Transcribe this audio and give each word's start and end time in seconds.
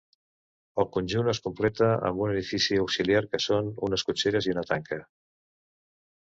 El 0.83 0.87
conjunt 0.95 1.29
es 1.33 1.41
completa 1.47 1.91
amb 2.09 2.23
un 2.25 2.33
edifici 2.37 2.81
auxiliar 2.85 3.23
que 3.29 3.43
són 3.47 3.71
unes 3.91 4.07
cotxeres 4.11 4.51
i 4.51 4.57
una 4.59 4.67
tanca. 4.75 5.03